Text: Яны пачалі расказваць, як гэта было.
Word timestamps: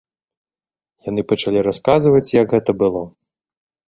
Яны 1.09 1.21
пачалі 1.31 1.59
расказваць, 1.67 2.31
як 2.41 2.47
гэта 2.55 2.71
было. 2.81 3.03